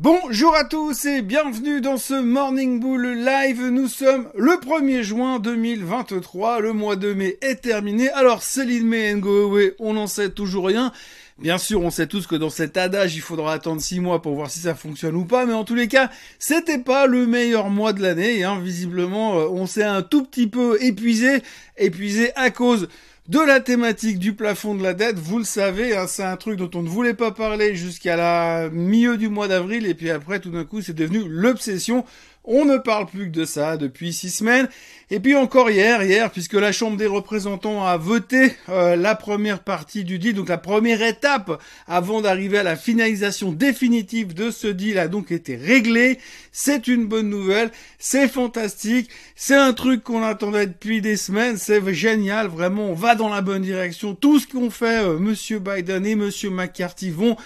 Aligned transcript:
Bonjour 0.00 0.54
à 0.54 0.62
tous 0.62 1.06
et 1.06 1.22
bienvenue 1.22 1.80
dans 1.80 1.96
ce 1.96 2.14
Morning 2.14 2.78
Bull 2.78 3.04
Live. 3.04 3.66
Nous 3.66 3.88
sommes 3.88 4.28
le 4.36 4.52
1er 4.52 5.02
juin 5.02 5.40
2023. 5.40 6.60
Le 6.60 6.72
mois 6.72 6.94
de 6.94 7.12
mai 7.12 7.36
est 7.42 7.62
terminé. 7.62 8.08
Alors, 8.10 8.44
Céline 8.44 8.86
May 8.86 9.12
and 9.12 9.18
go 9.18 9.46
away, 9.46 9.74
on 9.80 9.94
n'en 9.94 10.06
sait 10.06 10.30
toujours 10.30 10.66
rien. 10.66 10.92
Bien 11.40 11.58
sûr, 11.58 11.80
on 11.82 11.90
sait 11.90 12.06
tous 12.06 12.28
que 12.28 12.36
dans 12.36 12.48
cet 12.48 12.76
adage, 12.76 13.16
il 13.16 13.22
faudra 13.22 13.54
attendre 13.54 13.80
6 13.80 13.98
mois 13.98 14.22
pour 14.22 14.36
voir 14.36 14.48
si 14.52 14.60
ça 14.60 14.76
fonctionne 14.76 15.16
ou 15.16 15.24
pas, 15.24 15.46
mais 15.46 15.52
en 15.52 15.64
tous 15.64 15.74
les 15.74 15.88
cas, 15.88 16.10
c'était 16.38 16.78
pas 16.78 17.06
le 17.06 17.26
meilleur 17.26 17.68
mois 17.68 17.92
de 17.92 18.00
l'année, 18.00 18.44
hein. 18.44 18.60
Visiblement, 18.60 19.40
euh, 19.40 19.48
on 19.50 19.66
s'est 19.66 19.82
un 19.82 20.02
tout 20.02 20.22
petit 20.22 20.46
peu 20.46 20.80
épuisé, 20.80 21.42
épuisé 21.76 22.30
à 22.36 22.50
cause 22.50 22.88
de 23.28 23.40
la 23.40 23.60
thématique 23.60 24.18
du 24.18 24.32
plafond 24.32 24.74
de 24.74 24.82
la 24.82 24.94
dette. 24.94 25.18
Vous 25.18 25.38
le 25.38 25.44
savez, 25.44 25.94
hein, 25.94 26.06
c'est 26.06 26.22
un 26.24 26.36
truc 26.38 26.56
dont 26.56 26.70
on 26.74 26.82
ne 26.82 26.88
voulait 26.88 27.12
pas 27.12 27.30
parler 27.30 27.76
jusqu'à 27.76 28.16
la 28.16 28.70
milieu 28.70 29.18
du 29.18 29.28
mois 29.28 29.48
d'avril 29.48 29.86
et 29.86 29.94
puis 29.94 30.10
après 30.10 30.40
tout 30.40 30.50
d'un 30.50 30.64
coup 30.64 30.80
c'est 30.80 30.94
devenu 30.94 31.24
l'obsession. 31.28 32.06
On 32.50 32.64
ne 32.64 32.78
parle 32.78 33.04
plus 33.04 33.26
que 33.26 33.38
de 33.38 33.44
ça 33.44 33.76
depuis 33.76 34.10
six 34.14 34.30
semaines. 34.30 34.70
Et 35.10 35.20
puis 35.20 35.34
encore 35.34 35.70
hier, 35.70 36.02
hier, 36.02 36.30
puisque 36.30 36.54
la 36.54 36.72
Chambre 36.72 36.96
des 36.96 37.06
représentants 37.06 37.84
a 37.84 37.98
voté 37.98 38.54
euh, 38.70 38.96
la 38.96 39.14
première 39.14 39.60
partie 39.60 40.02
du 40.02 40.18
deal, 40.18 40.34
donc 40.34 40.48
la 40.48 40.56
première 40.56 41.02
étape 41.02 41.62
avant 41.86 42.22
d'arriver 42.22 42.56
à 42.56 42.62
la 42.62 42.76
finalisation 42.76 43.52
définitive 43.52 44.32
de 44.32 44.50
ce 44.50 44.66
deal 44.66 44.98
a 44.98 45.08
donc 45.08 45.30
été 45.30 45.56
réglée. 45.56 46.18
C'est 46.50 46.88
une 46.88 47.04
bonne 47.04 47.28
nouvelle, 47.28 47.70
c'est 47.98 48.28
fantastique, 48.28 49.10
c'est 49.36 49.54
un 49.54 49.74
truc 49.74 50.02
qu'on 50.02 50.22
attendait 50.22 50.68
depuis 50.68 51.02
des 51.02 51.18
semaines, 51.18 51.58
c'est 51.58 51.92
génial, 51.92 52.46
vraiment, 52.46 52.84
on 52.84 52.94
va 52.94 53.14
dans 53.14 53.28
la 53.28 53.42
bonne 53.42 53.62
direction. 53.62 54.14
Tout 54.14 54.38
ce 54.38 54.46
qu'ont 54.46 54.70
fait 54.70 55.04
euh, 55.04 55.18
Monsieur 55.18 55.58
Biden 55.58 56.06
et 56.06 56.14
Monsieur 56.14 56.48
McCarthy 56.48 57.10
vont 57.10 57.36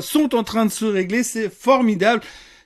sont 0.00 0.34
en 0.34 0.44
train 0.44 0.64
de 0.64 0.70
se 0.70 0.86
régler, 0.86 1.24
c'est 1.24 1.52
formidable. 1.52 2.22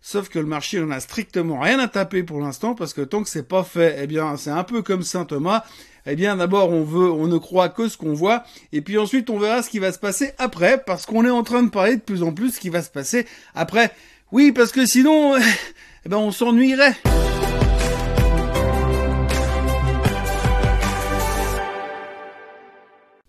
Sauf 0.07 0.29
que 0.29 0.39
le 0.39 0.45
marché 0.45 0.79
n'en 0.81 0.91
a 0.91 1.01
strictement 1.01 1.61
rien 1.61 1.79
à 1.79 1.89
taper 1.89 2.25
pour 2.25 2.39
l'instant 2.39 2.75
parce 2.75 2.93
que 2.93 3.01
tant 3.01 3.23
que 3.23 3.29
c'est 3.31 3.49
pas 3.49 3.65
fait, 3.65 3.97
eh 4.03 4.07
bien, 4.07 4.37
c'est 4.37 4.51
un 4.51 4.63
peu 4.63 4.83
comme 4.83 5.03
Saint 5.03 5.25
Thomas. 5.25 5.65
Eh 6.05 6.15
bien, 6.15 6.37
d'abord, 6.37 6.69
on 6.69 6.85
veut, 6.85 7.11
on 7.11 7.27
ne 7.27 7.39
croit 7.39 7.71
que 7.71 7.89
ce 7.89 7.97
qu'on 7.97 8.13
voit, 8.13 8.45
et 8.75 8.83
puis 8.83 8.99
ensuite, 8.99 9.31
on 9.31 9.39
verra 9.39 9.63
ce 9.63 9.71
qui 9.71 9.79
va 9.79 9.93
se 9.93 9.99
passer 9.99 10.33
après, 10.37 10.77
parce 10.85 11.07
qu'on 11.07 11.25
est 11.25 11.31
en 11.31 11.43
train 11.43 11.63
de 11.63 11.71
parler 11.71 11.97
de 11.97 12.03
plus 12.03 12.23
en 12.23 12.33
plus 12.33 12.51
ce 12.51 12.61
qui 12.61 12.69
va 12.69 12.83
se 12.83 12.91
passer 12.91 13.27
après. 13.55 13.93
Oui, 14.31 14.53
parce 14.53 14.73
que 14.73 14.85
sinon, 14.85 15.39
eh 16.05 16.09
ben, 16.11 16.19
on 16.19 16.33
s'ennuierait. 16.33 16.97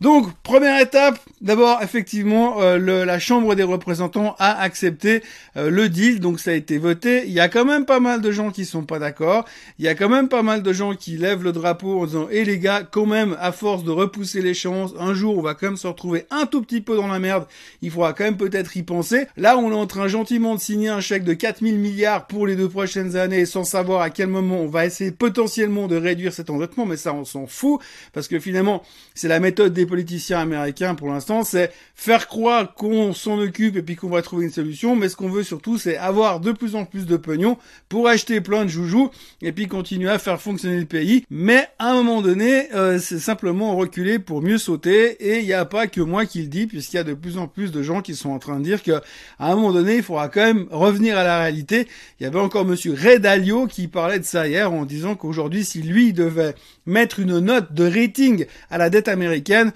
Donc, 0.06 0.31
première 0.44 0.80
étape, 0.80 1.17
d'abord, 1.42 1.80
effectivement, 1.81 2.61
euh, 2.61 2.78
la 3.06 3.17
Chambre 3.17 3.56
des 3.56 3.64
représentants 3.64 4.36
a 4.38 4.62
accepté 4.62 5.23
euh, 5.58 5.72
le 5.72 5.89
deal, 5.89 6.20
donc 6.20 6.39
ça 6.39 6.52
a 6.52 6.53
été 6.53 6.78
voté. 6.78 7.23
Il 7.25 7.34
y 7.34 7.39
a 7.39 7.50
quand 7.50 7.66
même 7.66 7.86
pas 7.86 8.00
mal 8.00 8.22
de 8.22 8.31
gens 8.31 8.52
qui 8.52 8.66
sont 8.66 8.84
pas 8.84 9.00
d'accord. 9.00 9.45
Il 9.80 9.86
y 9.86 9.88
a 9.88 9.95
quand 9.95 10.08
même 10.08 10.30
pas 10.30 10.44
mal 10.44 10.62
de 10.62 10.73
gens 10.73 10.94
qui 10.94 11.17
lèvent 11.17 11.44
le 11.44 11.52
drapeau 11.52 12.02
en 12.02 12.06
disant, 12.06 12.28
eh 12.30 12.45
les 12.45 12.59
gars, 12.59 12.84
quand 12.84 13.08
même, 13.08 13.36
à 13.39 13.52
force 13.52 13.84
de 13.84 13.89
repousser 13.89 14.44
les 14.44 14.53
chances, 14.53 14.94
un 15.00 15.16
jour, 15.16 15.39
on 15.39 15.42
va 15.42 15.56
quand 15.56 15.66
même 15.66 15.75
se 15.75 15.88
retrouver 15.88 16.28
un 16.30 16.45
tout 16.45 16.62
petit 16.62 16.81
peu 16.81 16.95
dans 16.95 17.08
la 17.08 17.17
merde. 17.17 17.47
Il 17.81 17.90
faudra 17.90 18.14
quand 18.14 18.25
même 18.25 18.38
peut-être 18.38 18.78
y 18.78 18.84
penser. 18.84 19.25
Là, 19.38 19.58
on 19.58 19.72
est 19.72 19.75
en 19.75 19.88
train 19.88 20.08
gentiment 20.08 20.53
de 20.53 20.59
signer 20.59 20.90
un 20.90 21.02
chèque 21.02 21.23
de 21.23 21.34
4000 21.34 21.80
milliards 21.80 22.28
pour 22.28 22.45
les 22.45 22.56
deux 22.56 22.69
prochaines 22.69 23.16
années, 23.16 23.47
sans 23.47 23.64
savoir 23.64 24.02
à 24.02 24.12
quel 24.12 24.28
moment 24.28 24.59
on 24.59 24.67
va 24.67 24.86
essayer 24.86 25.09
potentiellement 25.09 25.88
de 25.88 25.95
réduire 25.95 26.31
cet 26.31 26.52
endettement, 26.52 26.86
mais 26.86 26.95
ça, 26.95 27.12
on 27.12 27.25
s'en 27.25 27.47
fout, 27.47 27.81
parce 28.14 28.28
que 28.28 28.40
finalement, 28.40 28.84
c'est 29.16 29.30
la 29.30 29.40
méthode 29.40 29.73
des 29.73 29.88
politiciens 29.96 30.40
américains 30.40 30.94
pour 30.94 31.08
l'instant, 31.08 31.46
c'est 31.46 31.72
faire 31.96 32.28
croire 32.28 32.74
qu'on 32.74 33.14
s'en 33.14 33.40
occupe 33.40 33.78
et 33.78 33.82
puis 33.82 33.96
qu'on 33.96 34.10
va 34.10 34.22
trouver 34.22 34.44
une 34.44 34.52
solution, 34.52 34.94
mais 34.94 35.08
ce 35.08 35.16
qu'on 35.16 35.30
veut 35.30 35.42
surtout, 35.42 35.78
c'est 35.78 35.96
avoir 35.96 36.42
de 36.42 36.52
plus 36.52 36.76
en 36.76 36.84
plus 36.84 37.06
de 37.06 37.16
pognon 37.16 37.58
pour 37.88 38.10
acheter 38.10 38.42
plein 38.42 38.66
de 38.66 38.70
joujoux 38.70 39.10
et 39.42 39.54
puis 39.54 39.70
continuer 39.70 40.10
à 40.10 40.20
faire 40.20 40.42
fonctionner 40.42 40.80
le 40.80 40.86
pays. 40.86 41.24
Mais 41.30 41.70
à 41.80 41.92
un 41.92 42.04
moment 42.04 42.22
donné, 42.22 42.74
euh, 42.76 43.00
c'est 43.00 43.20
simplement 43.20 43.78
reculer 43.78 44.19
pour 44.19 44.42
mieux 44.42 44.58
sauter 44.58 45.12
et 45.25 45.40
il 45.40 45.46
n'y 45.46 45.53
a 45.53 45.64
pas 45.64 45.88
que 45.88 46.02
moi 46.02 46.25
qui 46.25 46.42
le 46.42 46.48
dis, 46.48 46.68
puisqu'il 46.68 46.98
y 46.98 47.00
a 47.00 47.06
de 47.06 47.14
plus 47.14 47.38
en 47.38 47.48
plus 47.48 47.72
de 47.72 47.81
gens 47.81 48.02
qui 48.02 48.16
sont 48.16 48.31
en 48.31 48.40
train 48.40 48.59
de 48.59 48.66
dire 48.66 48.84
que 48.84 49.00
à 49.40 49.53
un 49.53 49.56
moment 49.56 49.72
donné, 49.72 49.96
il 49.96 50.03
faudra 50.03 50.28
quand 50.28 50.44
même 50.44 50.68
revenir 50.72 51.18
à 51.18 51.24
la 51.24 51.40
réalité. 51.40 51.88
Il 52.19 52.24
y 52.24 52.25
avait 52.25 52.40
encore 52.40 52.66
monsieur 52.66 52.94
Redalio 52.94 53.68
qui 53.68 53.88
parlait 53.88 54.19
de 54.19 54.25
ça 54.25 54.46
hier 54.46 54.74
en 54.74 54.84
disant 54.84 55.16
qu'aujourd'hui, 55.16 55.64
si 55.64 55.81
lui 55.81 56.12
devait 56.12 56.53
mettre 56.86 57.22
une 57.22 57.40
note 57.40 57.72
de 57.74 57.86
rating 57.86 58.46
à 58.69 58.78
la 58.78 58.90
dette 58.90 59.08
américaine, 59.08 59.72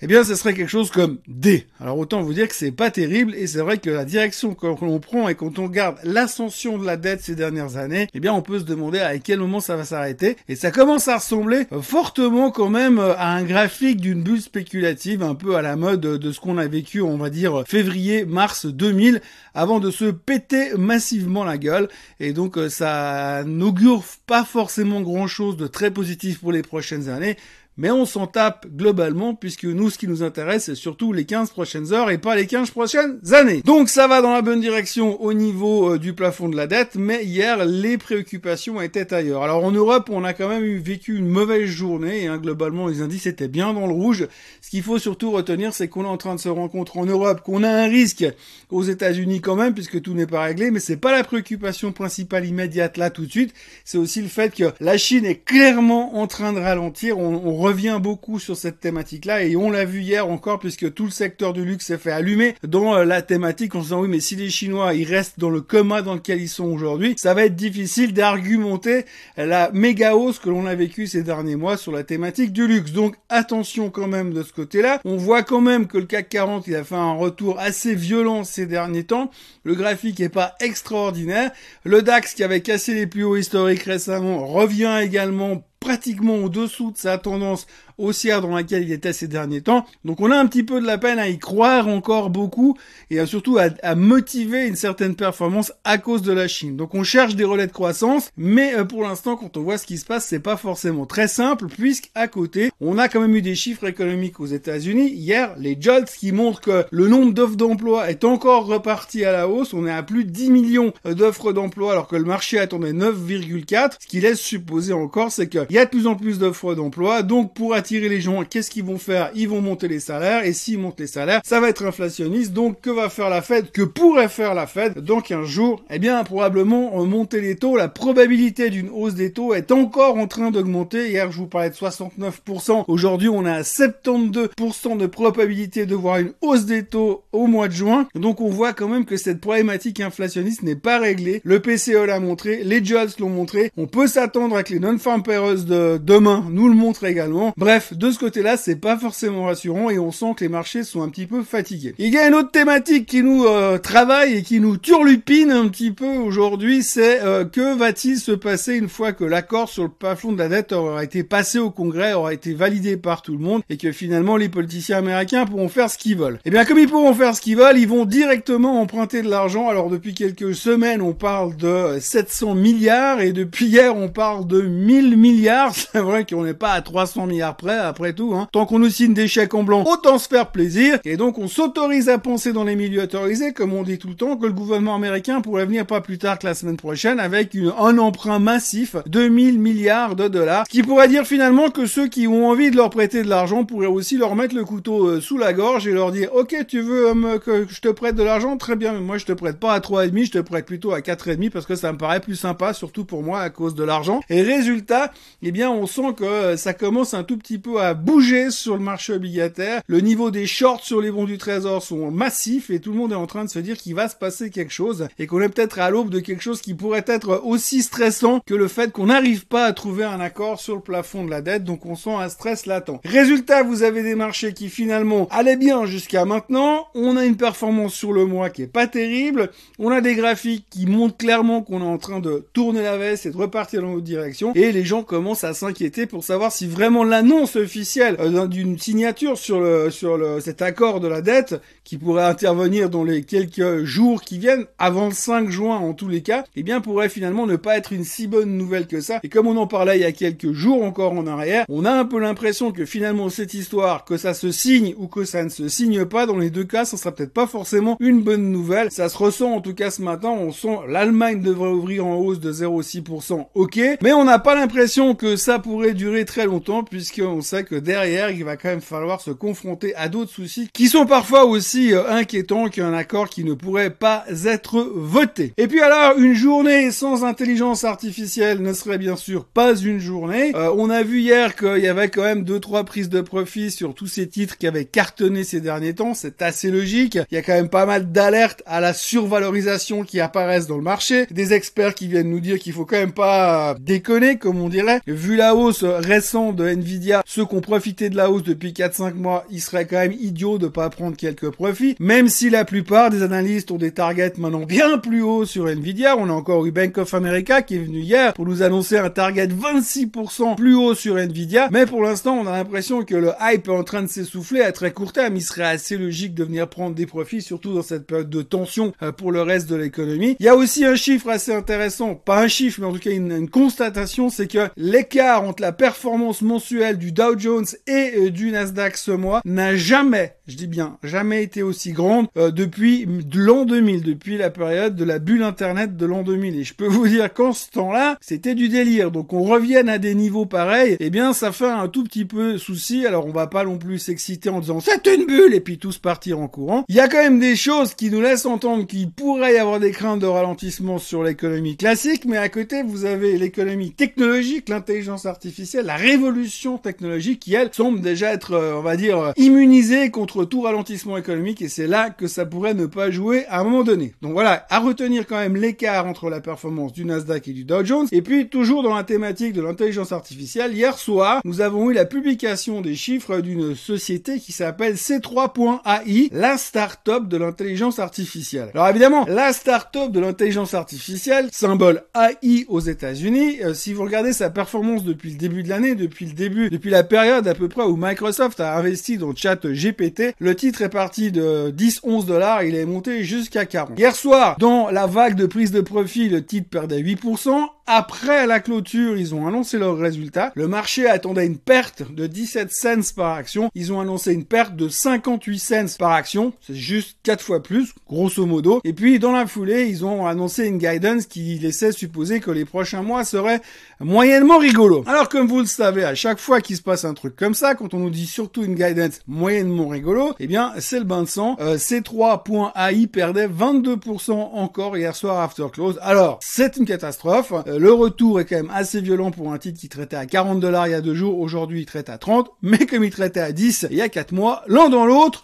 eh 0.00 0.06
bien, 0.06 0.22
ce 0.22 0.36
serait 0.36 0.54
quelque 0.54 0.68
chose 0.68 0.92
comme 0.92 1.18
D. 1.26 1.66
Alors, 1.80 1.98
autant 1.98 2.22
vous 2.22 2.32
dire 2.32 2.46
que 2.46 2.54
c'est 2.54 2.70
pas 2.70 2.90
terrible, 2.90 3.34
et 3.34 3.48
c'est 3.48 3.58
vrai 3.58 3.78
que 3.78 3.90
la 3.90 4.04
direction 4.04 4.54
que 4.54 4.66
l'on 4.66 5.00
prend 5.00 5.28
et 5.28 5.34
quand 5.34 5.58
on 5.58 5.64
regarde 5.64 5.96
l'ascension 6.04 6.78
de 6.78 6.86
la 6.86 6.96
dette 6.96 7.20
ces 7.20 7.34
dernières 7.34 7.76
années, 7.76 8.06
eh 8.14 8.20
bien, 8.20 8.32
on 8.32 8.42
peut 8.42 8.60
se 8.60 8.64
demander 8.64 9.00
à 9.00 9.18
quel 9.18 9.40
moment 9.40 9.58
ça 9.58 9.74
va 9.74 9.84
s'arrêter. 9.84 10.36
Et 10.48 10.54
ça 10.54 10.70
commence 10.70 11.08
à 11.08 11.16
ressembler 11.16 11.66
fortement 11.82 12.52
quand 12.52 12.68
même 12.70 13.00
à 13.00 13.32
un 13.34 13.42
graphique 13.42 14.00
d'une 14.00 14.22
bulle 14.22 14.40
spéculative, 14.40 15.24
un 15.24 15.34
peu 15.34 15.56
à 15.56 15.62
la 15.62 15.74
mode 15.74 16.00
de 16.00 16.32
ce 16.32 16.38
qu'on 16.38 16.58
a 16.58 16.68
vécu, 16.68 17.00
on 17.00 17.16
va 17.16 17.28
dire, 17.28 17.64
février-mars 17.66 18.66
2000, 18.66 19.20
avant 19.54 19.80
de 19.80 19.90
se 19.90 20.04
péter 20.04 20.74
massivement 20.76 21.42
la 21.42 21.58
gueule. 21.58 21.88
Et 22.20 22.32
donc, 22.32 22.56
ça 22.68 23.42
n'augure 23.44 24.04
pas 24.26 24.44
forcément 24.44 25.00
grand 25.00 25.26
chose 25.26 25.56
de 25.56 25.66
très 25.66 25.90
positif 25.90 26.38
pour 26.38 26.52
les 26.52 26.62
prochaines 26.62 27.08
années 27.08 27.36
mais 27.78 27.92
on 27.92 28.04
s'en 28.04 28.26
tape 28.26 28.66
globalement 28.76 29.34
puisque 29.34 29.64
nous, 29.64 29.88
ce 29.88 29.98
qui 29.98 30.08
nous 30.08 30.24
intéresse, 30.24 30.64
c'est 30.64 30.74
surtout 30.74 31.12
les 31.12 31.24
15 31.24 31.50
prochaines 31.50 31.92
heures 31.92 32.10
et 32.10 32.18
pas 32.18 32.34
les 32.34 32.46
15 32.46 32.70
prochaines 32.70 33.18
années. 33.32 33.62
Donc 33.64 33.88
ça 33.88 34.08
va 34.08 34.20
dans 34.20 34.32
la 34.32 34.42
bonne 34.42 34.60
direction 34.60 35.22
au 35.22 35.32
niveau 35.32 35.94
euh, 35.94 35.98
du 35.98 36.12
plafond 36.12 36.48
de 36.48 36.56
la 36.56 36.66
dette, 36.66 36.96
mais 36.96 37.24
hier, 37.24 37.64
les 37.64 37.96
préoccupations 37.96 38.80
étaient 38.80 39.14
ailleurs. 39.14 39.44
Alors 39.44 39.64
en 39.64 39.70
Europe, 39.70 40.10
on 40.12 40.24
a 40.24 40.34
quand 40.34 40.48
même 40.48 40.78
vécu 40.78 41.16
une 41.16 41.28
mauvaise 41.28 41.68
journée, 41.70 42.26
hein, 42.26 42.38
globalement, 42.38 42.88
les 42.88 43.00
indices 43.00 43.26
étaient 43.26 43.48
bien 43.48 43.72
dans 43.72 43.86
le 43.86 43.92
rouge. 43.92 44.26
Ce 44.60 44.70
qu'il 44.70 44.82
faut 44.82 44.98
surtout 44.98 45.30
retenir, 45.30 45.72
c'est 45.72 45.86
qu'on 45.86 46.04
est 46.04 46.08
en 46.08 46.16
train 46.16 46.34
de 46.34 46.40
se 46.40 46.48
rencontrer 46.48 46.98
en 46.98 47.06
Europe, 47.06 47.42
qu'on 47.42 47.62
a 47.62 47.70
un 47.70 47.86
risque 47.86 48.24
aux 48.70 48.82
États-Unis 48.82 49.40
quand 49.40 49.54
même, 49.54 49.74
puisque 49.74 50.02
tout 50.02 50.14
n'est 50.14 50.26
pas 50.26 50.42
réglé, 50.42 50.72
mais 50.72 50.80
c'est 50.80 50.96
pas 50.96 51.12
la 51.12 51.22
préoccupation 51.22 51.92
principale 51.92 52.44
immédiate 52.44 52.96
là 52.96 53.10
tout 53.10 53.24
de 53.24 53.30
suite. 53.30 53.54
C'est 53.84 53.98
aussi 53.98 54.20
le 54.20 54.28
fait 54.28 54.52
que 54.52 54.72
la 54.80 54.98
Chine 54.98 55.24
est 55.24 55.44
clairement 55.44 56.16
en 56.16 56.26
train 56.26 56.52
de 56.52 56.58
ralentir. 56.58 57.18
Revient 57.68 57.98
beaucoup 58.00 58.38
sur 58.38 58.56
cette 58.56 58.80
thématique-là 58.80 59.44
et 59.44 59.54
on 59.54 59.70
l'a 59.70 59.84
vu 59.84 60.00
hier 60.00 60.26
encore 60.26 60.58
puisque 60.58 60.94
tout 60.94 61.04
le 61.04 61.10
secteur 61.10 61.52
du 61.52 61.66
luxe 61.66 61.84
s'est 61.84 61.98
fait 61.98 62.10
allumer 62.10 62.54
dans 62.66 62.94
euh, 62.94 63.04
la 63.04 63.20
thématique 63.20 63.74
en 63.74 63.80
se 63.80 63.84
disant 63.84 64.00
oui 64.00 64.08
mais 64.08 64.20
si 64.20 64.36
les 64.36 64.48
Chinois 64.48 64.94
ils 64.94 65.04
restent 65.04 65.38
dans 65.38 65.50
le 65.50 65.60
coma 65.60 66.00
dans 66.00 66.14
lequel 66.14 66.40
ils 66.40 66.48
sont 66.48 66.64
aujourd'hui, 66.64 67.14
ça 67.18 67.34
va 67.34 67.44
être 67.44 67.56
difficile 67.56 68.14
d'argumenter 68.14 69.04
la 69.36 69.70
méga 69.72 70.16
hausse 70.16 70.38
que 70.38 70.48
l'on 70.48 70.64
a 70.64 70.74
vécue 70.74 71.06
ces 71.06 71.22
derniers 71.22 71.56
mois 71.56 71.76
sur 71.76 71.92
la 71.92 72.04
thématique 72.04 72.54
du 72.54 72.66
luxe. 72.66 72.92
Donc 72.92 73.16
attention 73.28 73.90
quand 73.90 74.08
même 74.08 74.32
de 74.32 74.42
ce 74.42 74.52
côté-là. 74.54 75.00
On 75.04 75.18
voit 75.18 75.42
quand 75.42 75.60
même 75.60 75.86
que 75.88 75.98
le 75.98 76.06
CAC 76.06 76.30
40 76.30 76.66
il 76.68 76.74
a 76.74 76.84
fait 76.84 76.94
un 76.94 77.12
retour 77.12 77.60
assez 77.60 77.94
violent 77.94 78.44
ces 78.44 78.64
derniers 78.64 79.04
temps. 79.04 79.30
Le 79.64 79.74
graphique 79.74 80.20
est 80.20 80.30
pas 80.30 80.54
extraordinaire. 80.60 81.50
Le 81.84 82.00
DAX 82.00 82.32
qui 82.32 82.42
avait 82.42 82.62
cassé 82.62 82.94
les 82.94 83.06
plus 83.06 83.24
hauts 83.24 83.36
historiques 83.36 83.82
récemment 83.82 84.46
revient 84.46 85.00
également 85.02 85.67
pratiquement 85.80 86.36
au-dessous 86.36 86.90
de 86.90 86.96
sa 86.98 87.18
tendance 87.18 87.66
haussière 87.98 88.40
dans 88.40 88.54
laquelle 88.54 88.84
il 88.84 88.92
était 88.92 89.12
ces 89.12 89.28
derniers 89.28 89.60
temps. 89.60 89.84
Donc 90.04 90.20
on 90.20 90.30
a 90.30 90.38
un 90.38 90.46
petit 90.46 90.62
peu 90.62 90.80
de 90.80 90.86
la 90.86 90.98
peine 90.98 91.18
à 91.18 91.28
y 91.28 91.38
croire 91.38 91.88
encore 91.88 92.30
beaucoup 92.30 92.76
et 93.10 93.24
surtout 93.26 93.58
à, 93.58 93.94
motiver 93.94 94.66
une 94.66 94.76
certaine 94.76 95.16
performance 95.16 95.72
à 95.84 95.98
cause 95.98 96.22
de 96.22 96.32
la 96.32 96.48
Chine. 96.48 96.76
Donc 96.76 96.94
on 96.94 97.02
cherche 97.02 97.34
des 97.34 97.44
relais 97.44 97.66
de 97.66 97.72
croissance, 97.72 98.30
mais 98.36 98.74
euh, 98.74 98.84
pour 98.84 99.02
l'instant 99.02 99.36
quand 99.36 99.56
on 99.56 99.62
voit 99.62 99.78
ce 99.78 99.86
qui 99.86 99.98
se 99.98 100.04
passe, 100.04 100.26
c'est 100.26 100.38
pas 100.38 100.56
forcément 100.56 101.06
très 101.06 101.28
simple 101.28 101.66
puisqu'à 101.66 102.28
côté, 102.28 102.70
on 102.80 102.98
a 102.98 103.08
quand 103.08 103.20
même 103.20 103.34
eu 103.34 103.42
des 103.42 103.54
chiffres 103.54 103.86
économiques 103.86 104.40
aux 104.40 104.46
États-Unis 104.46 105.08
hier, 105.08 105.54
les 105.58 105.76
JOLTS 105.78 106.16
qui 106.18 106.32
montrent 106.32 106.60
que 106.60 106.84
le 106.90 107.08
nombre 107.08 107.32
d'offres 107.32 107.56
d'emploi 107.56 108.10
est 108.10 108.24
encore 108.24 108.66
reparti 108.66 109.24
à 109.24 109.32
la 109.32 109.48
hausse, 109.48 109.74
on 109.74 109.86
est 109.86 109.92
à 109.92 110.02
plus 110.02 110.24
de 110.24 110.30
10 110.30 110.50
millions 110.50 110.92
d'offres 111.04 111.52
d'emploi 111.52 111.92
alors 111.92 112.08
que 112.08 112.16
le 112.16 112.24
marché 112.24 112.58
attendait 112.58 112.92
9,4, 112.92 113.96
ce 114.00 114.06
qui 114.06 114.20
laisse 114.20 114.40
supposer 114.40 114.92
encore 114.92 115.32
c'est 115.32 115.48
qu'il 115.48 115.66
y 115.70 115.78
a 115.78 115.84
de 115.84 115.90
plus 115.90 116.06
en 116.06 116.14
plus 116.14 116.38
d'offres 116.38 116.74
d'emploi, 116.74 117.22
donc 117.22 117.54
pour 117.54 117.74
attirer 117.74 117.87
attirer 117.88 118.10
les 118.10 118.20
gens, 118.20 118.44
qu'est-ce 118.44 118.70
qu'ils 118.70 118.84
vont 118.84 118.98
faire? 118.98 119.30
Ils 119.34 119.48
vont 119.48 119.62
monter 119.62 119.88
les 119.88 119.98
salaires, 119.98 120.44
et 120.44 120.52
s'ils 120.52 120.78
montent 120.78 121.00
les 121.00 121.06
salaires, 121.06 121.40
ça 121.42 121.58
va 121.58 121.70
être 121.70 121.86
inflationniste, 121.86 122.52
donc 122.52 122.82
que 122.82 122.90
va 122.90 123.08
faire 123.08 123.30
la 123.30 123.40
Fed? 123.40 123.70
Que 123.70 123.80
pourrait 123.80 124.28
faire 124.28 124.52
la 124.52 124.66
Fed 124.66 124.98
dans 124.98 125.22
15 125.22 125.46
jours? 125.46 125.82
Eh 125.88 125.98
bien, 125.98 126.22
probablement 126.22 127.02
monter 127.06 127.40
les 127.40 127.56
taux. 127.56 127.78
La 127.78 127.88
probabilité 127.88 128.68
d'une 128.68 128.90
hausse 128.90 129.14
des 129.14 129.32
taux 129.32 129.54
est 129.54 129.72
encore 129.72 130.18
en 130.18 130.26
train 130.26 130.50
d'augmenter. 130.50 131.08
Hier, 131.08 131.32
je 131.32 131.38
vous 131.38 131.46
parlais 131.46 131.70
de 131.70 131.74
69%. 131.74 132.84
Aujourd'hui, 132.88 133.30
on 133.30 133.46
est 133.46 133.50
à 133.50 133.62
72% 133.62 134.98
de 134.98 135.06
probabilité 135.06 135.86
de 135.86 135.94
voir 135.94 136.18
une 136.18 136.32
hausse 136.42 136.66
des 136.66 136.82
taux 136.82 137.22
au 137.32 137.46
mois 137.46 137.68
de 137.68 137.72
juin. 137.72 138.06
Donc, 138.14 138.42
on 138.42 138.50
voit 138.50 138.74
quand 138.74 138.88
même 138.88 139.06
que 139.06 139.16
cette 139.16 139.40
problématique 139.40 140.00
inflationniste 140.00 140.62
n'est 140.62 140.76
pas 140.76 140.98
réglée. 140.98 141.40
Le 141.42 141.60
PCE 141.60 142.04
l'a 142.06 142.20
montré, 142.20 142.62
les 142.64 142.84
JOLTS 142.84 143.18
l'ont 143.18 143.30
montré. 143.30 143.70
On 143.78 143.86
peut 143.86 144.08
s'attendre 144.08 144.56
à 144.56 144.62
que 144.62 144.74
les 144.74 144.78
non-farm 144.78 145.22
de 145.22 145.96
demain 145.96 146.44
nous 146.50 146.68
le 146.68 146.74
montrent 146.74 147.04
également. 147.04 147.54
Bref, 147.56 147.77
Bref, 147.78 147.96
de 147.96 148.10
ce 148.10 148.18
côté-là, 148.18 148.56
c'est 148.56 148.74
pas 148.74 148.96
forcément 148.96 149.44
rassurant 149.44 149.88
et 149.88 150.00
on 150.00 150.10
sent 150.10 150.34
que 150.36 150.42
les 150.42 150.48
marchés 150.48 150.82
sont 150.82 151.00
un 151.00 151.08
petit 151.10 151.26
peu 151.26 151.44
fatigués. 151.44 151.94
Il 151.98 152.12
y 152.12 152.18
a 152.18 152.26
une 152.26 152.34
autre 152.34 152.50
thématique 152.50 153.06
qui 153.06 153.22
nous 153.22 153.44
euh, 153.44 153.78
travaille 153.78 154.34
et 154.34 154.42
qui 154.42 154.58
nous 154.58 154.78
turlupine 154.78 155.52
un 155.52 155.68
petit 155.68 155.92
peu 155.92 156.16
aujourd'hui, 156.16 156.82
c'est 156.82 157.22
euh, 157.22 157.44
que 157.44 157.78
va-t-il 157.78 158.18
se 158.18 158.32
passer 158.32 158.74
une 158.74 158.88
fois 158.88 159.12
que 159.12 159.22
l'accord 159.22 159.68
sur 159.68 159.84
le 159.84 159.90
plafond 159.90 160.32
de 160.32 160.38
la 160.38 160.48
dette 160.48 160.72
aura 160.72 161.04
été 161.04 161.22
passé 161.22 161.60
au 161.60 161.70
Congrès, 161.70 162.14
aura 162.14 162.34
été 162.34 162.52
validé 162.52 162.96
par 162.96 163.22
tout 163.22 163.34
le 163.34 163.38
monde 163.38 163.62
et 163.70 163.76
que 163.76 163.92
finalement 163.92 164.36
les 164.36 164.48
politiciens 164.48 164.98
américains 164.98 165.46
pourront 165.46 165.68
faire 165.68 165.88
ce 165.88 165.98
qu'ils 165.98 166.16
veulent? 166.16 166.40
Eh 166.44 166.50
bien, 166.50 166.64
comme 166.64 166.80
ils 166.80 166.88
pourront 166.88 167.14
faire 167.14 167.36
ce 167.36 167.40
qu'ils 167.40 167.58
veulent, 167.58 167.78
ils 167.78 167.86
vont 167.86 168.06
directement 168.06 168.80
emprunter 168.80 169.22
de 169.22 169.30
l'argent. 169.30 169.68
Alors 169.68 169.88
depuis 169.88 170.14
quelques 170.14 170.56
semaines, 170.56 171.00
on 171.00 171.12
parle 171.12 171.56
de 171.56 171.98
700 172.00 172.56
milliards 172.56 173.20
et 173.20 173.32
depuis 173.32 173.66
hier, 173.66 173.96
on 173.96 174.08
parle 174.08 174.48
de 174.48 174.62
1000 174.62 175.16
milliards. 175.16 175.74
C'est 175.92 176.00
vrai 176.00 176.26
qu'on 176.26 176.42
n'est 176.42 176.54
pas 176.54 176.72
à 176.72 176.82
300 176.82 177.26
milliards 177.26 177.56
près, 177.56 177.67
après 177.76 178.12
tout. 178.12 178.34
Hein. 178.34 178.48
Tant 178.52 178.66
qu'on 178.66 178.78
nous 178.78 178.90
signe 178.90 179.14
des 179.14 179.28
chèques 179.28 179.54
en 179.54 179.62
blanc, 179.62 179.84
autant 179.86 180.18
se 180.18 180.28
faire 180.28 180.50
plaisir. 180.50 180.98
Et 181.04 181.16
donc, 181.16 181.38
on 181.38 181.48
s'autorise 181.48 182.08
à 182.08 182.18
penser 182.18 182.52
dans 182.52 182.64
les 182.64 182.76
milieux 182.76 183.02
autorisés, 183.02 183.52
comme 183.52 183.72
on 183.72 183.82
dit 183.82 183.98
tout 183.98 184.08
le 184.08 184.14
temps, 184.14 184.36
que 184.36 184.46
le 184.46 184.52
gouvernement 184.52 184.94
américain 184.94 185.40
pourrait 185.40 185.66
venir 185.66 185.86
pas 185.86 186.00
plus 186.00 186.18
tard 186.18 186.38
que 186.38 186.46
la 186.46 186.54
semaine 186.54 186.76
prochaine 186.76 187.20
avec 187.20 187.56
un 187.56 187.98
emprunt 187.98 188.38
massif 188.38 188.96
de 189.06 189.28
1000 189.28 189.58
milliards 189.58 190.16
de 190.16 190.28
dollars. 190.28 190.64
Ce 190.66 190.70
qui 190.70 190.82
pourrait 190.82 191.08
dire 191.08 191.26
finalement 191.26 191.70
que 191.70 191.86
ceux 191.86 192.08
qui 192.08 192.26
ont 192.26 192.48
envie 192.48 192.70
de 192.70 192.76
leur 192.76 192.90
prêter 192.90 193.22
de 193.22 193.28
l'argent 193.28 193.64
pourraient 193.64 193.86
aussi 193.86 194.16
leur 194.16 194.34
mettre 194.34 194.54
le 194.54 194.64
couteau 194.64 195.06
euh, 195.06 195.20
sous 195.20 195.38
la 195.38 195.52
gorge 195.52 195.86
et 195.86 195.92
leur 195.92 196.12
dire, 196.12 196.30
ok, 196.34 196.54
tu 196.66 196.80
veux 196.80 197.08
euh, 197.08 197.38
que 197.38 197.66
je 197.68 197.80
te 197.80 197.88
prête 197.88 198.14
de 198.14 198.22
l'argent, 198.22 198.56
très 198.56 198.76
bien, 198.76 198.92
mais 198.92 199.00
moi 199.00 199.18
je 199.18 199.24
te 199.24 199.32
prête 199.32 199.58
pas 199.58 199.72
à 199.72 199.80
3,5, 199.80 200.26
je 200.26 200.30
te 200.32 200.38
prête 200.38 200.66
plutôt 200.66 200.92
à 200.92 201.00
4,5 201.00 201.50
parce 201.50 201.66
que 201.66 201.74
ça 201.74 201.92
me 201.92 201.98
paraît 201.98 202.20
plus 202.20 202.36
sympa, 202.36 202.72
surtout 202.72 203.04
pour 203.04 203.22
moi 203.22 203.40
à 203.40 203.50
cause 203.50 203.74
de 203.74 203.84
l'argent. 203.84 204.20
Et 204.28 204.42
résultat, 204.42 205.12
eh 205.42 205.52
bien, 205.52 205.70
on 205.70 205.86
sent 205.86 206.14
que 206.16 206.24
euh, 206.24 206.56
ça 206.56 206.74
commence 206.74 207.14
un 207.14 207.24
tout 207.24 207.36
petit 207.36 207.47
peu 207.56 207.80
à 207.80 207.94
bouger 207.94 208.50
sur 208.50 208.76
le 208.76 208.82
marché 208.82 209.14
obligataire. 209.14 209.80
Le 209.86 210.00
niveau 210.00 210.30
des 210.30 210.46
shorts 210.46 210.84
sur 210.84 211.00
les 211.00 211.10
bons 211.10 211.24
du 211.24 211.38
trésor 211.38 211.82
sont 211.82 212.10
massifs 212.10 212.68
et 212.68 212.80
tout 212.80 212.92
le 212.92 212.98
monde 212.98 213.12
est 213.12 213.16
en 213.16 213.26
train 213.26 213.46
de 213.46 213.50
se 213.50 213.58
dire 213.58 213.78
qu'il 213.78 213.94
va 213.94 214.10
se 214.10 214.16
passer 214.16 214.50
quelque 214.50 214.72
chose 214.72 215.08
et 215.18 215.26
qu'on 215.26 215.40
est 215.40 215.48
peut-être 215.48 215.78
à 215.78 215.88
l'aube 215.88 216.10
de 216.10 216.20
quelque 216.20 216.42
chose 216.42 216.60
qui 216.60 216.74
pourrait 216.74 217.04
être 217.06 217.40
aussi 217.44 217.82
stressant 217.82 218.40
que 218.44 218.54
le 218.54 218.68
fait 218.68 218.92
qu'on 218.92 219.06
n'arrive 219.06 219.46
pas 219.46 219.64
à 219.64 219.72
trouver 219.72 220.04
un 220.04 220.20
accord 220.20 220.60
sur 220.60 220.74
le 220.74 220.82
plafond 220.82 221.24
de 221.24 221.30
la 221.30 221.40
dette. 221.40 221.64
Donc 221.64 221.86
on 221.86 221.96
sent 221.96 222.12
un 222.12 222.28
stress 222.28 222.66
latent. 222.66 223.00
Résultat, 223.04 223.62
vous 223.62 223.82
avez 223.82 224.02
des 224.02 224.14
marchés 224.14 224.52
qui 224.52 224.68
finalement 224.68 225.28
allaient 225.30 225.56
bien 225.56 225.86
jusqu'à 225.86 226.26
maintenant. 226.26 226.88
On 226.94 227.16
a 227.16 227.24
une 227.24 227.36
performance 227.36 227.94
sur 227.94 228.12
le 228.12 228.26
mois 228.26 228.50
qui 228.50 228.62
est 228.62 228.66
pas 228.66 228.86
terrible. 228.86 229.50
On 229.78 229.90
a 229.90 230.00
des 230.00 230.14
graphiques 230.14 230.66
qui 230.70 230.86
montrent 230.86 231.16
clairement 231.16 231.62
qu'on 231.62 231.80
est 231.80 231.84
en 231.84 231.98
train 231.98 232.20
de 232.20 232.46
tourner 232.52 232.82
la 232.82 232.98
veste 232.98 233.26
et 233.26 233.30
de 233.30 233.36
repartir 233.36 233.82
dans 233.82 233.92
l'autre 233.92 234.04
direction. 234.04 234.52
Et 234.54 234.72
les 234.72 234.84
gens 234.84 235.02
commencent 235.02 235.44
à 235.44 235.54
s'inquiéter 235.54 236.06
pour 236.06 236.24
savoir 236.24 236.52
si 236.52 236.66
vraiment 236.66 237.04
l'annonce 237.04 237.37
officielle 237.42 238.16
euh, 238.20 238.46
d'une 238.46 238.78
signature 238.78 239.38
sur 239.38 239.60
le 239.60 239.90
sur 239.90 240.16
le 240.16 240.40
cet 240.40 240.62
accord 240.62 241.00
de 241.00 241.08
la 241.08 241.20
dette 241.20 241.60
qui 241.84 241.96
pourrait 241.96 242.24
intervenir 242.24 242.90
dans 242.90 243.04
les 243.04 243.22
quelques 243.22 243.84
jours 243.84 244.20
qui 244.22 244.38
viennent 244.38 244.66
avant 244.78 245.06
le 245.06 245.14
5 245.14 245.48
juin 245.50 245.76
en 245.76 245.94
tous 245.94 246.08
les 246.08 246.22
cas, 246.22 246.44
eh 246.54 246.62
bien 246.62 246.80
pourrait 246.80 247.08
finalement 247.08 247.46
ne 247.46 247.56
pas 247.56 247.76
être 247.78 247.92
une 247.92 248.04
si 248.04 248.26
bonne 248.26 248.56
nouvelle 248.56 248.86
que 248.86 249.00
ça. 249.00 249.20
Et 249.22 249.28
comme 249.28 249.46
on 249.46 249.56
en 249.56 249.66
parlait 249.66 249.98
il 249.98 250.02
y 250.02 250.04
a 250.04 250.12
quelques 250.12 250.52
jours 250.52 250.82
encore 250.82 251.12
en 251.12 251.26
arrière, 251.26 251.64
on 251.68 251.84
a 251.84 251.92
un 251.92 252.04
peu 252.04 252.18
l'impression 252.18 252.72
que 252.72 252.84
finalement 252.84 253.30
cette 253.30 253.54
histoire, 253.54 254.04
que 254.04 254.16
ça 254.16 254.34
se 254.34 254.50
signe 254.50 254.94
ou 254.98 255.06
que 255.06 255.24
ça 255.24 255.42
ne 255.44 255.48
se 255.48 255.68
signe 255.68 256.04
pas, 256.04 256.26
dans 256.26 256.38
les 256.38 256.50
deux 256.50 256.64
cas, 256.64 256.84
ça 256.84 256.96
sera 256.96 257.12
peut-être 257.12 257.32
pas 257.32 257.46
forcément 257.46 257.96
une 258.00 258.22
bonne 258.22 258.50
nouvelle. 258.50 258.90
Ça 258.90 259.08
se 259.08 259.16
ressent 259.16 259.52
en 259.52 259.60
tout 259.60 259.74
cas 259.74 259.90
ce 259.90 260.02
matin, 260.02 260.28
on 260.30 260.52
sent 260.52 260.78
l'Allemagne 260.88 261.40
devrait 261.40 261.70
ouvrir 261.70 262.06
en 262.06 262.16
hausse 262.16 262.40
de 262.40 262.52
0,6%, 262.52 263.46
ok, 263.54 263.80
mais 264.02 264.12
on 264.12 264.24
n'a 264.24 264.38
pas 264.38 264.54
l'impression 264.54 265.14
que 265.14 265.36
ça 265.36 265.58
pourrait 265.58 265.94
durer 265.94 266.24
très 266.24 266.46
longtemps 266.46 266.84
puisqu'on 267.28 267.42
sait 267.42 267.64
que 267.64 267.74
derrière, 267.74 268.30
il 268.30 268.44
va 268.44 268.56
quand 268.56 268.68
même 268.68 268.80
falloir 268.80 269.20
se 269.20 269.30
confronter 269.30 269.94
à 269.96 270.08
d'autres 270.08 270.30
soucis 270.30 270.68
qui 270.72 270.88
sont 270.88 271.06
parfois 271.06 271.44
aussi 271.44 271.92
euh, 271.92 272.08
inquiétants 272.10 272.68
qu'un 272.68 272.92
accord 272.92 273.28
qui 273.28 273.44
ne 273.44 273.54
pourrait 273.54 273.90
pas 273.90 274.24
être 274.46 274.80
voté. 274.94 275.52
Et 275.56 275.66
puis 275.66 275.80
alors, 275.80 276.18
une 276.18 276.34
journée 276.34 276.90
sans 276.90 277.24
intelligence 277.24 277.84
artificielle 277.84 278.62
ne 278.62 278.72
serait 278.72 278.98
bien 278.98 279.16
sûr 279.16 279.44
pas 279.44 279.76
une 279.76 279.98
journée. 279.98 280.52
Euh, 280.54 280.72
on 280.76 280.90
a 280.90 281.02
vu 281.02 281.20
hier 281.20 281.56
qu'il 281.56 281.78
y 281.78 281.88
avait 281.88 282.08
quand 282.08 282.22
même 282.22 282.44
deux 282.44 282.60
trois 282.60 282.84
prises 282.84 283.08
de 283.08 283.20
profit 283.20 283.70
sur 283.70 283.94
tous 283.94 284.06
ces 284.06 284.28
titres 284.28 284.56
qui 284.56 284.66
avaient 284.66 284.84
cartonné 284.84 285.44
ces 285.44 285.60
derniers 285.60 285.94
temps. 285.94 286.14
C'est 286.14 286.42
assez 286.42 286.70
logique. 286.70 287.18
Il 287.30 287.34
y 287.34 287.38
a 287.38 287.42
quand 287.42 287.54
même 287.54 287.68
pas 287.68 287.86
mal 287.86 288.12
d'alertes 288.12 288.62
à 288.66 288.80
la 288.80 288.94
survalorisation 288.94 290.04
qui 290.04 290.20
apparaissent 290.20 290.66
dans 290.66 290.76
le 290.76 290.82
marché. 290.82 291.26
Des 291.30 291.52
experts 291.52 291.94
qui 291.94 292.08
viennent 292.08 292.30
nous 292.30 292.40
dire 292.40 292.58
qu'il 292.58 292.72
faut 292.72 292.84
quand 292.84 292.96
même 292.96 293.12
pas 293.12 293.76
déconner, 293.80 294.38
comme 294.38 294.60
on 294.60 294.68
dirait. 294.68 295.00
Vu 295.06 295.36
la 295.36 295.54
hausse 295.54 295.84
récente 295.84 296.56
de 296.56 296.66
Nvidia, 296.68 297.17
ceux 297.26 297.44
qui 297.44 297.54
ont 297.54 297.60
profité 297.60 298.10
de 298.10 298.16
la 298.16 298.30
hausse 298.30 298.42
depuis 298.42 298.72
4-5 298.72 299.14
mois, 299.14 299.44
il 299.50 299.60
serait 299.60 299.86
quand 299.86 299.98
même 299.98 300.12
idiot 300.12 300.58
de 300.58 300.68
pas 300.68 300.90
prendre 300.90 301.16
quelques 301.16 301.50
profits. 301.50 301.96
Même 301.98 302.28
si 302.28 302.50
la 302.50 302.64
plupart 302.64 303.10
des 303.10 303.22
analystes 303.22 303.70
ont 303.70 303.76
des 303.76 303.92
targets 303.92 304.32
maintenant 304.38 304.64
bien 304.64 304.98
plus 304.98 305.22
hauts 305.22 305.44
sur 305.44 305.68
Nvidia. 305.68 306.16
On 306.16 306.28
a 306.28 306.32
encore 306.32 306.66
eu 306.66 306.72
Bank 306.72 306.98
of 306.98 307.14
America 307.14 307.62
qui 307.62 307.76
est 307.76 307.80
venu 307.80 308.00
hier 308.00 308.32
pour 308.34 308.46
nous 308.46 308.62
annoncer 308.62 308.98
un 308.98 309.10
target 309.10 309.48
26% 309.48 310.56
plus 310.56 310.74
haut 310.74 310.94
sur 310.94 311.18
Nvidia. 311.18 311.68
Mais 311.70 311.86
pour 311.86 312.02
l'instant, 312.02 312.34
on 312.34 312.46
a 312.46 312.52
l'impression 312.52 313.04
que 313.04 313.14
le 313.14 313.32
hype 313.40 313.68
est 313.68 313.72
en 313.72 313.84
train 313.84 314.02
de 314.02 314.08
s'essouffler 314.08 314.62
à 314.62 314.72
très 314.72 314.92
court 314.92 315.12
terme. 315.12 315.36
Il 315.36 315.42
serait 315.42 315.64
assez 315.64 315.96
logique 315.96 316.34
de 316.34 316.44
venir 316.44 316.68
prendre 316.68 316.94
des 316.94 317.06
profits, 317.06 317.42
surtout 317.42 317.74
dans 317.74 317.82
cette 317.82 318.06
période 318.06 318.30
de 318.30 318.42
tension 318.42 318.92
euh, 319.02 319.12
pour 319.12 319.32
le 319.32 319.42
reste 319.42 319.68
de 319.68 319.76
l'économie. 319.76 320.36
Il 320.40 320.46
y 320.46 320.48
a 320.48 320.56
aussi 320.56 320.84
un 320.84 320.96
chiffre 320.96 321.28
assez 321.28 321.52
intéressant, 321.52 322.14
pas 322.14 322.42
un 322.42 322.48
chiffre, 322.48 322.80
mais 322.80 322.86
en 322.86 322.92
tout 322.92 322.98
cas 322.98 323.10
une, 323.10 323.48
constatation, 323.48 324.30
c'est 324.30 324.46
que 324.46 324.68
l'écart 324.76 325.44
entre 325.44 325.62
la 325.62 325.72
performance 325.72 326.42
mensuelle 326.42 326.98
du 326.98 327.07
Dow 327.12 327.38
Jones 327.38 327.66
et 327.86 328.12
euh, 328.16 328.30
du 328.30 328.50
Nasdaq 328.50 328.96
ce 328.96 329.10
mois 329.10 329.40
n'a 329.44 329.76
jamais, 329.76 330.34
je 330.46 330.56
dis 330.56 330.66
bien, 330.66 330.98
jamais 331.02 331.42
été 331.42 331.62
aussi 331.62 331.92
grande 331.92 332.26
euh, 332.36 332.50
depuis 332.50 333.06
l'an 333.34 333.64
2000, 333.64 334.02
depuis 334.02 334.36
la 334.36 334.50
période 334.50 334.94
de 334.94 335.04
la 335.04 335.18
bulle 335.18 335.42
internet 335.42 335.96
de 335.96 336.06
l'an 336.06 336.22
2000. 336.22 336.58
Et 336.58 336.64
je 336.64 336.74
peux 336.74 336.86
vous 336.86 337.08
dire 337.08 337.32
qu'en 337.32 337.52
ce 337.52 337.70
temps-là, 337.70 338.18
c'était 338.20 338.54
du 338.54 338.68
délire. 338.68 339.10
Donc 339.10 339.32
on 339.32 339.42
revienne 339.42 339.88
à 339.88 339.98
des 339.98 340.14
niveaux 340.14 340.46
pareils, 340.46 340.96
eh 341.00 341.10
bien 341.10 341.32
ça 341.32 341.52
fait 341.52 341.66
un 341.68 341.88
tout 341.88 342.04
petit 342.04 342.24
peu 342.24 342.58
souci. 342.58 343.06
Alors 343.06 343.26
on 343.26 343.32
va 343.32 343.46
pas 343.46 343.64
non 343.64 343.78
plus 343.78 343.98
s'exciter 343.98 344.50
en 344.50 344.60
disant 344.60 344.80
c'est 344.80 345.06
une 345.06 345.26
bulle 345.26 345.54
et 345.54 345.60
puis 345.60 345.78
tous 345.78 345.98
partir 345.98 346.38
en 346.38 346.48
courant. 346.48 346.84
Il 346.88 346.94
y 346.94 347.00
a 347.00 347.08
quand 347.08 347.22
même 347.22 347.40
des 347.40 347.56
choses 347.56 347.94
qui 347.94 348.10
nous 348.10 348.20
laissent 348.20 348.46
entendre 348.46 348.86
qu'il 348.86 349.10
pourrait 349.10 349.54
y 349.54 349.58
avoir 349.58 349.80
des 349.80 349.92
craintes 349.92 350.20
de 350.20 350.26
ralentissement 350.26 350.98
sur 350.98 351.22
l'économie 351.22 351.76
classique, 351.76 352.24
mais 352.26 352.36
à 352.36 352.48
côté 352.48 352.82
vous 352.82 353.04
avez 353.04 353.38
l'économie 353.38 353.92
technologique, 353.92 354.68
l'intelligence 354.68 355.26
artificielle, 355.26 355.86
la 355.86 355.96
révolution 355.96 356.76
technologique 356.78 356.97
qui 357.40 357.54
elle 357.54 357.70
semble 357.72 358.00
déjà 358.00 358.32
être, 358.32 358.52
euh, 358.52 358.74
on 358.74 358.82
va 358.82 358.96
dire, 358.96 359.32
immunisée 359.36 360.10
contre 360.10 360.44
tout 360.44 360.62
ralentissement 360.62 361.16
économique 361.16 361.62
et 361.62 361.68
c'est 361.68 361.86
là 361.86 362.10
que 362.10 362.26
ça 362.26 362.44
pourrait 362.44 362.74
ne 362.74 362.86
pas 362.86 363.10
jouer 363.10 363.46
à 363.46 363.60
un 363.60 363.64
moment 363.64 363.84
donné. 363.84 364.14
Donc 364.22 364.32
voilà, 364.32 364.66
à 364.70 364.78
retenir 364.78 365.26
quand 365.26 365.38
même 365.38 365.56
l'écart 365.56 366.06
entre 366.06 366.30
la 366.30 366.40
performance 366.40 366.92
du 366.92 367.04
Nasdaq 367.04 367.48
et 367.48 367.52
du 367.52 367.64
Dow 367.64 367.84
Jones. 367.84 368.08
Et 368.12 368.22
puis 368.22 368.48
toujours 368.48 368.82
dans 368.82 368.94
la 368.94 369.04
thématique 369.04 369.52
de 369.52 369.62
l'intelligence 369.62 370.12
artificielle, 370.12 370.74
hier 370.74 370.98
soir, 370.98 371.40
nous 371.44 371.60
avons 371.60 371.90
eu 371.90 371.94
la 371.94 372.04
publication 372.04 372.80
des 372.80 372.94
chiffres 372.94 373.40
d'une 373.40 373.74
société 373.74 374.38
qui 374.38 374.52
s'appelle 374.52 374.94
C3.ai, 374.94 376.30
la 376.32 376.58
start-up 376.58 377.28
de 377.28 377.36
l'intelligence 377.36 377.98
artificielle. 377.98 378.70
Alors 378.74 378.88
évidemment, 378.88 379.24
la 379.28 379.52
start-up 379.52 380.10
de 380.10 380.20
l'intelligence 380.20 380.74
artificielle, 380.74 381.48
symbole 381.52 382.02
AI 382.14 382.64
aux 382.68 382.80
États-Unis, 382.80 383.62
euh, 383.62 383.74
si 383.74 383.92
vous 383.92 384.02
regardez 384.02 384.32
sa 384.32 384.50
performance 384.50 385.04
depuis 385.04 385.30
le 385.30 385.36
début 385.36 385.62
de 385.62 385.68
l'année, 385.68 385.94
depuis 385.94 386.26
le 386.26 386.32
début, 386.32 386.70
depuis 386.70 386.87
la 386.88 387.04
période 387.04 387.46
à 387.46 387.54
peu 387.54 387.68
près 387.68 387.82
où 387.82 387.96
Microsoft 387.96 388.60
a 388.60 388.76
investi 388.76 389.18
dans 389.18 389.34
chat 389.34 389.66
GPT, 389.66 390.34
le 390.38 390.54
titre 390.54 390.82
est 390.82 390.88
parti 390.88 391.32
de 391.32 391.72
10-11 391.76 392.26
dollars, 392.26 392.62
il 392.62 392.74
est 392.74 392.86
monté 392.86 393.24
jusqu'à 393.24 393.66
40. 393.66 393.98
Hier 393.98 394.14
soir, 394.14 394.56
dans 394.58 394.90
la 394.90 395.06
vague 395.06 395.34
de 395.34 395.46
prise 395.46 395.70
de 395.70 395.80
profit, 395.80 396.28
le 396.28 396.44
titre 396.44 396.68
perdait 396.68 397.02
8%. 397.02 397.68
Après 397.90 398.46
la 398.46 398.60
clôture, 398.60 399.16
ils 399.16 399.34
ont 399.34 399.46
annoncé 399.46 399.78
leurs 399.78 399.96
résultats. 399.96 400.52
Le 400.54 400.68
marché 400.68 401.08
attendait 401.08 401.46
une 401.46 401.56
perte 401.56 402.02
de 402.12 402.26
17 402.26 402.70
cents 402.70 403.14
par 403.16 403.32
action. 403.32 403.70
Ils 403.74 403.94
ont 403.94 404.00
annoncé 404.00 404.34
une 404.34 404.44
perte 404.44 404.76
de 404.76 404.90
58 404.90 405.58
cents 405.58 405.96
par 405.98 406.12
action. 406.12 406.52
C'est 406.60 406.74
juste 406.74 407.16
4 407.22 407.42
fois 407.42 407.62
plus, 407.62 407.94
grosso 408.06 408.44
modo. 408.44 408.82
Et 408.84 408.92
puis, 408.92 409.18
dans 409.18 409.32
la 409.32 409.46
foulée, 409.46 409.86
ils 409.86 410.04
ont 410.04 410.26
annoncé 410.26 410.66
une 410.66 410.76
guidance 410.76 411.24
qui 411.24 411.58
laissait 411.58 411.92
supposer 411.92 412.40
que 412.40 412.50
les 412.50 412.66
prochains 412.66 413.00
mois 413.00 413.24
seraient 413.24 413.62
moyennement 414.00 414.58
rigolos. 414.58 415.04
Alors, 415.06 415.30
comme 415.30 415.46
vous 415.46 415.60
le 415.60 415.64
savez, 415.66 416.04
à 416.04 416.14
chaque 416.14 416.40
fois 416.40 416.60
qu'il 416.60 416.76
se 416.76 416.82
passe 416.82 417.06
un 417.06 417.14
truc 417.14 417.36
comme 417.36 417.54
ça, 417.54 417.74
quand 417.74 417.94
on 417.94 418.00
nous 418.00 418.10
dit 418.10 418.26
surtout 418.26 418.64
une 418.64 418.74
guidance 418.74 419.20
moyennement 419.26 419.88
rigolo, 419.88 420.34
eh 420.38 420.46
bien, 420.46 420.74
c'est 420.78 420.98
le 420.98 421.06
bain 421.06 421.22
de 421.22 421.28
sang. 421.28 421.56
Euh, 421.58 421.78
C3.ai 421.78 423.06
perdait 423.06 423.48
22% 423.48 424.32
encore 424.32 424.94
hier 424.98 425.16
soir 425.16 425.40
after 425.40 425.68
close. 425.72 425.98
Alors, 426.02 426.38
c'est 426.42 426.76
une 426.76 426.84
catastrophe. 426.84 427.54
Euh, 427.66 427.77
le 427.78 427.92
retour 427.92 428.40
est 428.40 428.44
quand 428.44 428.56
même 428.56 428.72
assez 428.72 429.00
violent 429.00 429.30
pour 429.30 429.52
un 429.52 429.58
titre 429.58 429.78
qui 429.80 429.88
traitait 429.88 430.16
à 430.16 430.26
40 430.26 430.60
dollars 430.60 430.88
il 430.88 430.90
y 430.90 430.94
a 430.94 431.00
deux 431.00 431.14
jours. 431.14 431.38
Aujourd'hui, 431.38 431.80
il 431.80 431.86
traite 431.86 432.08
à 432.08 432.18
30. 432.18 432.50
Mais 432.62 432.86
comme 432.86 433.04
il 433.04 433.10
traitait 433.10 433.40
à 433.40 433.52
10 433.52 433.88
il 433.90 433.96
y 433.96 434.02
a 434.02 434.08
4 434.08 434.32
mois, 434.32 434.62
l'un 434.66 434.88
dans 434.88 435.06
l'autre, 435.06 435.42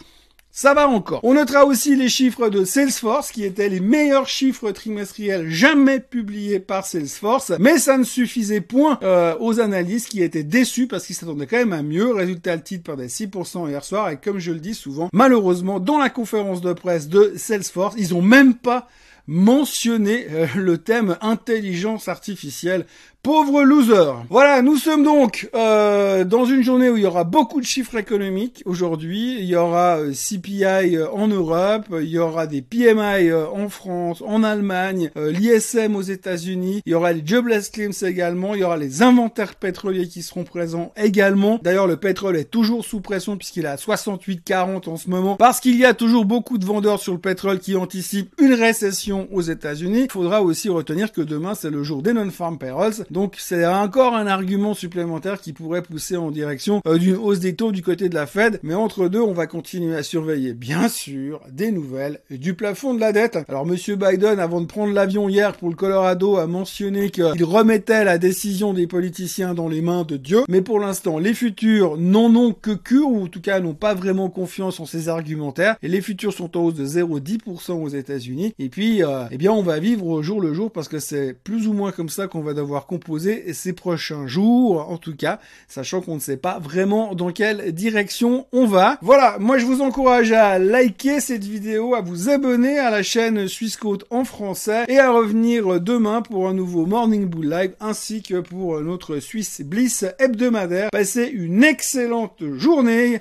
ça 0.57 0.73
va 0.73 0.89
encore. 0.89 1.19
On 1.25 1.35
notera 1.35 1.65
aussi 1.65 1.97
les 1.97 2.09
chiffres 2.09 2.49
de 2.49 2.65
Salesforce, 2.65 3.33
qui 3.33 3.45
étaient 3.45 3.69
les 3.69 3.81
meilleurs 3.81 4.29
chiffres 4.29 4.71
trimestriels 4.71 5.51
jamais 5.51 5.99
publiés 5.99 6.61
par 6.61 6.87
Salesforce, 6.87 7.51
mais 7.59 7.79
ça 7.79 7.99
ne 7.99 8.05
suffisait 8.05 8.61
point 8.61 9.01
euh, 9.03 9.35
aux 9.41 9.59
analystes 9.59 10.11
qui 10.11 10.23
étaient 10.23 10.45
déçus 10.45 10.87
parce 10.87 11.07
qu'ils 11.07 11.17
s'attendaient 11.17 11.49
quand 11.49 11.57
même 11.57 11.73
à 11.73 11.83
mieux. 11.83 12.13
Résultat, 12.13 12.55
le 12.55 12.63
titre 12.63 12.85
perdait 12.85 13.07
6% 13.07 13.69
hier 13.69 13.83
soir, 13.83 14.11
et 14.11 14.17
comme 14.17 14.39
je 14.39 14.53
le 14.53 14.61
dis 14.61 14.75
souvent, 14.75 15.09
malheureusement, 15.13 15.81
dans 15.81 15.99
la 15.99 16.09
conférence 16.09 16.61
de 16.61 16.73
presse 16.73 17.09
de 17.09 17.33
Salesforce, 17.37 17.97
ils 17.99 18.15
ont 18.15 18.23
même 18.23 18.55
pas 18.55 18.87
mentionné 19.27 20.27
euh, 20.31 20.47
le 20.55 20.79
thème 20.79 21.17
intelligence 21.21 22.09
artificielle 22.09 22.87
Pauvre 23.23 23.63
loser. 23.63 24.13
Voilà, 24.29 24.61
nous 24.61 24.77
sommes 24.77 25.03
donc 25.03 25.49
euh, 25.55 26.25
dans 26.25 26.45
une 26.45 26.63
journée 26.63 26.91
où 26.91 26.99
il 26.99 27.05
y 27.05 27.07
aura 27.07 27.25
beaucoup 27.25 27.59
de 27.59 27.65
chiffres 27.65 27.97
économiques 27.97 28.63
aujourd'hui. 28.67 29.39
Il 29.39 29.47
y 29.47 29.57
aura 29.57 29.97
euh, 29.97 30.13
CPI 30.13 30.99
en 31.11 31.29
Europe, 31.29 31.87
il 32.03 32.09
y 32.11 32.19
aura 32.19 32.47
des 32.47 32.61
PMI 32.61 33.33
en 33.33 33.71
France, 33.71 34.23
en 34.27 34.45
Allemagne, 34.45 35.11
l'ISM 35.17 35.97
aux 35.97 36.03
États-Unis. 36.03 36.83
Il 36.85 36.93
y 36.93 36.95
aura 36.95 37.15
les 37.15 37.23
jobless 37.25 37.71
claims 37.71 38.03
également. 38.03 38.55
Il 38.55 38.61
y 38.61 38.65
aura 38.65 38.77
les 38.77 39.01
inventaires 39.01 39.55
pétroliers 39.55 40.07
qui 40.07 40.23
seront 40.23 40.45
présents 40.45 40.93
également. 40.95 41.59
D'ailleurs, 41.63 41.87
le 41.87 41.97
pétrole 41.97 42.37
est 42.37 42.51
toujours 42.51 42.85
sous 42.85 43.01
pression 43.01 43.39
puisqu'il 43.39 43.65
est 43.65 43.69
à 43.69 43.77
68,40 43.77 44.87
en 44.91 44.99
ce 44.99 45.09
moment 45.09 45.37
parce 45.37 45.61
qu'il 45.61 45.79
y 45.79 45.87
a 45.87 45.95
toujours 45.95 46.27
beaucoup 46.27 46.59
de 46.59 46.67
vendeurs 46.67 47.01
sur 47.01 47.15
le 47.15 47.21
pétrole 47.21 47.59
qui 47.59 47.75
anticipent 47.75 48.35
une 48.39 48.53
récession 48.53 49.14
aux 49.31 49.43
États-Unis. 49.43 50.03
Il 50.05 50.11
faudra 50.13 50.43
aussi 50.43 50.69
retenir 50.69 51.13
que 51.13 51.21
demain 51.21 51.55
c'est 51.55 51.71
le 51.71 51.83
jour 51.83 52.03
des 52.03 52.13
non-farm 52.13 52.59
payrolls 52.59 52.75
donc 53.11 53.37
c'est 53.39 53.65
encore 53.67 54.15
un 54.15 54.27
argument 54.27 54.75
supplémentaire 54.75 55.41
qui 55.41 55.53
pourrait 55.53 55.83
pousser 55.83 56.17
en 56.17 56.33
direction 56.33 56.83
euh, 56.85 56.99
d'une 56.99 57.17
hausse 57.17 57.39
des 57.39 57.55
taux 57.55 57.73
du 57.73 57.81
côté 57.81 58.09
de 58.09 58.15
la 58.15 58.27
Fed. 58.27 58.59
Mais 58.65 58.75
entre 58.75 59.09
deux, 59.09 59.21
on 59.21 59.33
va 59.33 59.47
continuer 59.47 59.95
à 59.97 60.03
surveiller, 60.03 60.53
bien 60.53 60.89
sûr, 60.89 61.41
des 61.51 61.71
nouvelles 61.71 62.21
du 62.31 62.55
plafond 62.55 62.93
de 62.93 63.01
la 63.01 63.13
dette. 63.13 63.39
Alors 63.49 63.67
Monsieur 63.67 63.95
Biden, 63.95 64.41
avant 64.41 64.61
de 64.61 64.67
prendre 64.67 64.93
l'avion 64.93 65.29
hier 65.29 65.53
pour 65.55 65.69
le 65.69 65.77
Colorado, 65.77 66.37
a 66.37 66.49
mentionné 66.49 67.11
qu'il 67.11 67.45
remettait 67.45 68.05
la 68.05 68.19
décision 68.19 68.75
des 68.75 68.89
politiciens 68.89 69.55
dans 69.55 69.69
les 69.69 69.81
mains 69.81 70.03
de 70.03 70.17
Dieu. 70.17 70.43
Mais 70.49 70.61
pour 70.61 70.81
l'instant, 70.81 71.19
les 71.19 71.35
futurs 71.35 71.97
n'en 71.97 72.35
ont 72.35 72.53
que 72.53 72.73
cure, 72.73 73.09
ou 73.09 73.23
en 73.23 73.27
tout 73.29 73.41
cas 73.41 73.61
n'ont 73.61 73.75
pas 73.75 73.95
vraiment 73.95 74.29
confiance 74.29 74.81
en 74.81 74.87
ces 74.87 75.09
argumentaires. 75.09 75.77
Et 75.83 75.89
les 75.89 76.01
futurs 76.01 76.33
sont 76.33 76.57
en 76.57 76.63
hausse 76.63 76.75
de 76.75 76.85
0,10% 76.85 77.73
aux 77.73 77.89
États-Unis. 77.89 78.55
Et 78.59 78.69
puis, 78.69 79.04
euh, 79.05 79.27
eh 79.31 79.39
bien, 79.39 79.53
on 79.53 79.63
va 79.63 79.79
vivre 79.79 80.07
au 80.07 80.23
jour 80.23 80.41
le 80.41 80.53
jour 80.53 80.73
parce 80.73 80.89
que 80.89 80.99
c'est 80.99 81.33
plus 81.33 81.69
ou 81.69 81.73
moins 81.73 81.93
comme 81.93 82.09
ça 82.09 82.27
qu'on 82.27 82.41
va 82.41 82.55
devoir 82.55 82.87
comprendre 82.87 83.05
poser 83.05 83.53
ces 83.53 83.73
prochains 83.73 84.27
jours, 84.27 84.91
en 84.91 84.97
tout 84.97 85.15
cas, 85.15 85.39
sachant 85.69 86.01
qu'on 86.01 86.17
ne 86.17 86.21
sait 86.21 86.37
pas 86.37 86.59
vraiment 86.59 87.15
dans 87.15 87.31
quelle 87.31 87.73
direction 87.73 88.47
on 88.53 88.67
va. 88.67 88.99
Voilà, 89.03 89.37
moi 89.39 89.59
je 89.59 89.67
vous 89.67 89.83
encourage 89.83 90.33
à 90.33 90.59
liker 90.59 91.21
cette 91.21 91.45
vidéo, 91.45 91.95
à 91.95 92.01
vous 92.01 92.31
abonner 92.31 92.79
à 92.79 92.91
la 92.91 93.03
chaîne 93.03 93.47
Suisse 93.47 93.77
Côte 93.77 94.05
en 94.11 94.25
français 94.25 94.85
et 94.89 94.99
à 94.99 95.13
revenir 95.13 95.81
demain 95.81 96.23
pour 96.23 96.49
un 96.49 96.55
nouveau 96.55 96.87
Morning 96.87 97.27
Bull 97.27 97.49
Live 97.49 97.75
ainsi 97.79 98.23
que 98.23 98.41
pour 98.41 98.81
notre 98.81 99.19
Suisse 99.21 99.61
Bliss 99.61 100.05
hebdomadaire. 100.19 100.89
Passez 100.91 101.27
une 101.27 101.63
excellente 101.63 102.43
journée 102.57 103.21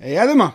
et 0.00 0.18
à 0.18 0.26
demain 0.26 0.52